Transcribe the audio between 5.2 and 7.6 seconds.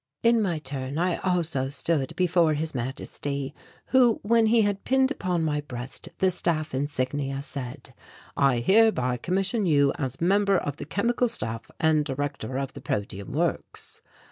my breast the Staff insignia